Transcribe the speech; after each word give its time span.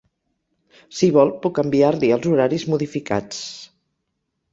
Si 0.99 1.09
vol 1.17 1.33
puc 1.43 1.59
enviar-li 1.63 2.09
els 2.15 2.25
horaris 2.31 2.65
modificats. 2.73 3.43